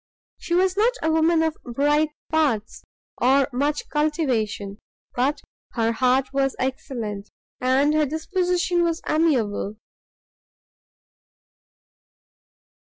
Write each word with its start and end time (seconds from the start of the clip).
She 0.39 0.55
was 0.55 0.75
not 0.75 0.93
a 1.03 1.11
woman 1.11 1.43
of 1.43 1.55
bright 1.63 2.09
parts, 2.31 2.83
or 3.21 3.47
much 3.53 3.87
cultivation, 3.89 4.79
but 5.13 5.41
her 5.73 5.91
heart 5.91 6.33
was 6.33 6.55
excellent, 6.57 7.29
and 7.59 7.93
her 7.93 8.07
disposition 8.07 8.81
was 8.81 9.03
amiable. 9.07 9.75